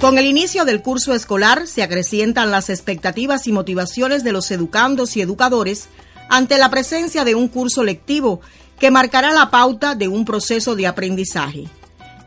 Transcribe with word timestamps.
Con 0.00 0.16
el 0.16 0.26
inicio 0.26 0.64
del 0.64 0.80
curso 0.80 1.12
escolar 1.12 1.66
se 1.66 1.82
acrecientan 1.82 2.52
las 2.52 2.70
expectativas 2.70 3.48
y 3.48 3.52
motivaciones 3.52 4.22
de 4.22 4.30
los 4.30 4.48
educandos 4.52 5.16
y 5.16 5.22
educadores 5.22 5.88
ante 6.28 6.56
la 6.56 6.70
presencia 6.70 7.24
de 7.24 7.34
un 7.34 7.48
curso 7.48 7.82
lectivo 7.82 8.40
que 8.78 8.92
marcará 8.92 9.32
la 9.32 9.50
pauta 9.50 9.96
de 9.96 10.06
un 10.06 10.24
proceso 10.24 10.76
de 10.76 10.86
aprendizaje. 10.86 11.64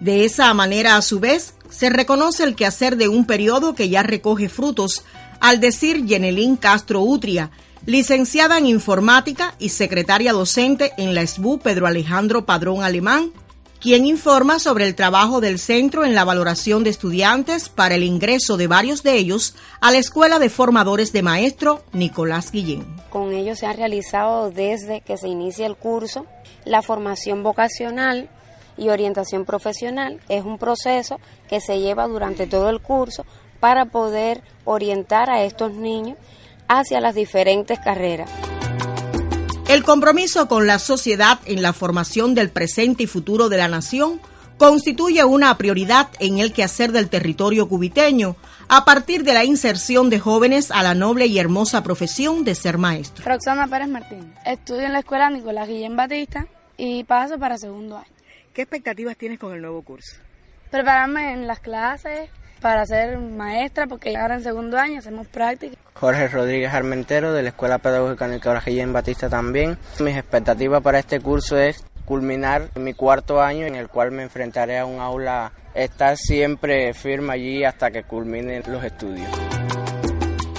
De 0.01 0.25
esa 0.25 0.53
manera, 0.53 0.97
a 0.97 1.01
su 1.01 1.21
vez, 1.21 1.53
se 1.69 1.89
reconoce 1.89 2.43
el 2.43 2.55
quehacer 2.55 2.97
de 2.97 3.07
un 3.07 3.25
periodo 3.25 3.73
que 3.73 3.87
ya 3.87 4.03
recoge 4.03 4.49
frutos, 4.49 5.05
al 5.39 5.61
decir 5.61 6.05
Yenelín 6.05 6.57
Castro 6.57 6.99
Utria, 7.01 7.51
licenciada 7.85 8.57
en 8.57 8.65
informática 8.65 9.55
y 9.59 9.69
secretaria 9.69 10.33
docente 10.33 10.91
en 10.97 11.15
la 11.15 11.25
SBU 11.25 11.59
Pedro 11.59 11.87
Alejandro 11.87 12.45
Padrón 12.45 12.83
Alemán, 12.83 13.31
quien 13.81 14.05
informa 14.05 14.59
sobre 14.59 14.85
el 14.85 14.93
trabajo 14.93 15.41
del 15.41 15.57
centro 15.57 16.05
en 16.05 16.13
la 16.13 16.23
valoración 16.23 16.83
de 16.83 16.91
estudiantes 16.91 17.67
para 17.67 17.95
el 17.95 18.03
ingreso 18.03 18.55
de 18.55 18.67
varios 18.67 19.01
de 19.01 19.15
ellos 19.15 19.55
a 19.81 19.91
la 19.91 19.97
Escuela 19.97 20.37
de 20.37 20.49
Formadores 20.49 21.11
de 21.11 21.23
Maestro 21.23 21.81
Nicolás 21.91 22.51
Guillén. 22.51 22.85
Con 23.09 23.33
ellos 23.33 23.57
se 23.57 23.65
ha 23.65 23.73
realizado 23.73 24.51
desde 24.51 25.01
que 25.01 25.17
se 25.17 25.27
inicia 25.27 25.65
el 25.65 25.75
curso 25.75 26.27
la 26.63 26.83
formación 26.83 27.41
vocacional 27.41 28.29
y 28.77 28.89
orientación 28.89 29.45
profesional. 29.45 30.21
Es 30.29 30.45
un 30.45 30.59
proceso 30.59 31.19
que 31.49 31.59
se 31.59 31.79
lleva 31.79 32.07
durante 32.07 32.45
todo 32.45 32.69
el 32.69 32.81
curso 32.81 33.25
para 33.59 33.85
poder 33.85 34.43
orientar 34.63 35.31
a 35.31 35.43
estos 35.43 35.73
niños 35.73 36.19
hacia 36.67 37.01
las 37.01 37.15
diferentes 37.15 37.79
carreras. 37.79 38.29
El 39.71 39.85
compromiso 39.85 40.49
con 40.49 40.67
la 40.67 40.79
sociedad 40.79 41.39
en 41.45 41.61
la 41.61 41.71
formación 41.71 42.35
del 42.35 42.49
presente 42.49 43.03
y 43.03 43.07
futuro 43.07 43.47
de 43.47 43.55
la 43.55 43.69
nación 43.69 44.19
constituye 44.57 45.23
una 45.23 45.57
prioridad 45.57 46.09
en 46.19 46.39
el 46.39 46.51
quehacer 46.51 46.91
del 46.91 47.07
territorio 47.07 47.69
cubiteño 47.69 48.35
a 48.67 48.83
partir 48.83 49.23
de 49.23 49.33
la 49.33 49.45
inserción 49.45 50.09
de 50.09 50.19
jóvenes 50.19 50.71
a 50.71 50.83
la 50.83 50.93
noble 50.93 51.27
y 51.27 51.39
hermosa 51.39 51.83
profesión 51.83 52.43
de 52.43 52.53
ser 52.53 52.77
maestro. 52.77 53.23
Roxana 53.23 53.65
Pérez 53.65 53.87
Martín. 53.87 54.33
Estudio 54.45 54.87
en 54.87 54.91
la 54.91 54.99
escuela 54.99 55.29
Nicolás 55.29 55.69
Guillén 55.69 55.95
Batista 55.95 56.47
y 56.75 57.05
paso 57.05 57.39
para 57.39 57.57
segundo 57.57 57.95
año. 57.95 58.11
¿Qué 58.53 58.63
expectativas 58.63 59.15
tienes 59.15 59.39
con 59.39 59.53
el 59.53 59.61
nuevo 59.61 59.83
curso? 59.83 60.17
Prepararme 60.69 61.31
en 61.31 61.47
las 61.47 61.61
clases, 61.61 62.29
para 62.61 62.85
ser 62.85 63.17
maestra, 63.17 63.87
porque 63.87 64.15
ahora 64.15 64.35
en 64.35 64.43
segundo 64.43 64.77
año 64.77 64.99
hacemos 64.99 65.27
práctica. 65.27 65.75
Jorge 65.93 66.27
Rodríguez 66.27 66.73
Armentero, 66.73 67.33
de 67.33 67.43
la 67.43 67.49
Escuela 67.49 67.79
Pedagógica 67.79 68.27
Nicolás 68.27 68.63
en 68.67 68.93
Batista 68.93 69.29
también. 69.29 69.77
Mis 69.99 70.15
expectativas 70.15 70.81
para 70.81 70.99
este 70.99 71.19
curso 71.19 71.57
es 71.57 71.83
culminar 72.05 72.69
mi 72.75 72.93
cuarto 72.93 73.41
año 73.41 73.65
en 73.65 73.75
el 73.75 73.87
cual 73.87 74.11
me 74.11 74.23
enfrentaré 74.23 74.79
a 74.79 74.85
un 74.85 74.99
aula, 74.99 75.51
estar 75.73 76.17
siempre 76.17 76.93
firme 76.93 77.33
allí 77.33 77.63
hasta 77.63 77.91
que 77.91 78.03
culmine 78.03 78.61
los 78.67 78.83
estudios. 78.83 79.27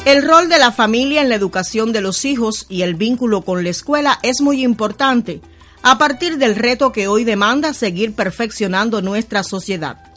El 0.04 0.26
rol 0.26 0.48
de 0.48 0.58
la 0.58 0.72
familia 0.72 1.22
en 1.22 1.28
la 1.28 1.36
educación 1.36 1.92
de 1.92 2.00
los 2.00 2.24
hijos 2.24 2.66
y 2.68 2.82
el 2.82 2.96
vínculo 2.96 3.42
con 3.42 3.62
la 3.62 3.70
escuela 3.70 4.18
es 4.22 4.40
muy 4.40 4.64
importante, 4.64 5.40
a 5.82 5.98
partir 5.98 6.38
del 6.38 6.56
reto 6.56 6.90
que 6.90 7.06
hoy 7.06 7.24
demanda 7.24 7.72
seguir 7.72 8.14
perfeccionando 8.14 9.00
nuestra 9.00 9.44
sociedad. 9.44 10.11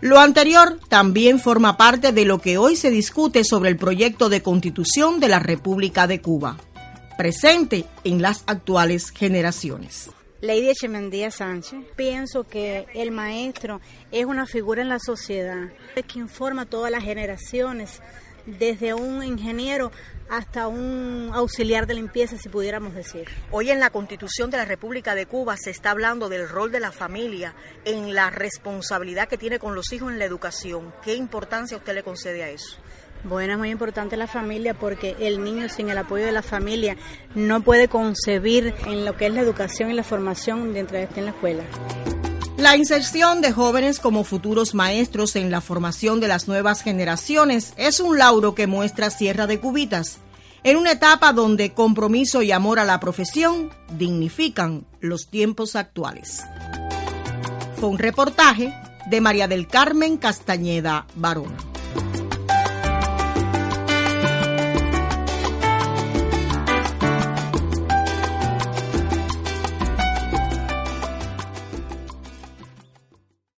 Lo 0.00 0.18
anterior 0.18 0.80
también 0.88 1.38
forma 1.38 1.76
parte 1.76 2.12
de 2.12 2.24
lo 2.24 2.38
que 2.38 2.56
hoy 2.56 2.76
se 2.76 2.90
discute 2.90 3.44
sobre 3.44 3.68
el 3.68 3.76
proyecto 3.76 4.30
de 4.30 4.42
constitución 4.42 5.20
de 5.20 5.28
la 5.28 5.40
República 5.40 6.06
de 6.06 6.22
Cuba, 6.22 6.56
presente 7.18 7.84
en 8.02 8.22
las 8.22 8.42
actuales 8.46 9.10
generaciones. 9.10 10.10
Lady 10.40 10.70
Echemendía 10.70 11.30
Sánchez. 11.30 11.80
Pienso 11.96 12.44
que 12.44 12.86
el 12.94 13.10
maestro 13.10 13.82
es 14.10 14.24
una 14.24 14.46
figura 14.46 14.80
en 14.80 14.88
la 14.88 14.98
sociedad, 14.98 15.68
que 15.94 16.18
informa 16.18 16.62
a 16.62 16.66
todas 16.66 16.90
las 16.90 17.04
generaciones, 17.04 18.00
desde 18.46 18.94
un 18.94 19.22
ingeniero 19.22 19.90
hasta 20.30 20.68
un 20.68 21.30
auxiliar 21.34 21.86
de 21.86 21.94
limpieza, 21.94 22.38
si 22.38 22.48
pudiéramos 22.48 22.94
decir. 22.94 23.28
Hoy 23.50 23.70
en 23.70 23.80
la 23.80 23.90
Constitución 23.90 24.50
de 24.50 24.58
la 24.58 24.64
República 24.64 25.14
de 25.14 25.26
Cuba 25.26 25.56
se 25.56 25.70
está 25.70 25.90
hablando 25.90 26.28
del 26.28 26.48
rol 26.48 26.70
de 26.70 26.80
la 26.80 26.92
familia 26.92 27.54
en 27.84 28.14
la 28.14 28.30
responsabilidad 28.30 29.28
que 29.28 29.38
tiene 29.38 29.58
con 29.58 29.74
los 29.74 29.92
hijos 29.92 30.12
en 30.12 30.18
la 30.20 30.24
educación. 30.24 30.94
¿Qué 31.02 31.14
importancia 31.14 31.76
usted 31.76 31.94
le 31.94 32.04
concede 32.04 32.44
a 32.44 32.50
eso? 32.50 32.76
Bueno, 33.24 33.52
es 33.52 33.58
muy 33.58 33.70
importante 33.70 34.16
la 34.16 34.26
familia 34.26 34.72
porque 34.72 35.14
el 35.18 35.44
niño 35.44 35.68
sin 35.68 35.90
el 35.90 35.98
apoyo 35.98 36.24
de 36.24 36.32
la 36.32 36.42
familia 36.42 36.96
no 37.34 37.60
puede 37.60 37.88
concebir 37.88 38.72
en 38.86 39.04
lo 39.04 39.16
que 39.16 39.26
es 39.26 39.34
la 39.34 39.42
educación 39.42 39.90
y 39.90 39.94
la 39.94 40.04
formación 40.04 40.72
mientras 40.72 41.02
esté 41.02 41.20
en 41.20 41.26
la 41.26 41.32
escuela. 41.32 41.64
La 42.60 42.76
inserción 42.76 43.40
de 43.40 43.52
jóvenes 43.52 44.00
como 44.00 44.22
futuros 44.22 44.74
maestros 44.74 45.34
en 45.34 45.50
la 45.50 45.62
formación 45.62 46.20
de 46.20 46.28
las 46.28 46.46
nuevas 46.46 46.82
generaciones 46.82 47.72
es 47.78 48.00
un 48.00 48.18
lauro 48.18 48.54
que 48.54 48.66
muestra 48.66 49.08
Sierra 49.08 49.46
de 49.46 49.58
Cubitas, 49.58 50.18
en 50.62 50.76
una 50.76 50.92
etapa 50.92 51.32
donde 51.32 51.72
compromiso 51.72 52.42
y 52.42 52.52
amor 52.52 52.78
a 52.78 52.84
la 52.84 53.00
profesión 53.00 53.70
dignifican 53.96 54.84
los 55.00 55.30
tiempos 55.30 55.74
actuales. 55.74 56.42
Fue 57.78 57.88
un 57.88 57.98
reportaje 57.98 58.74
de 59.06 59.20
María 59.22 59.48
del 59.48 59.66
Carmen 59.66 60.18
Castañeda 60.18 61.06
Barón. 61.14 61.69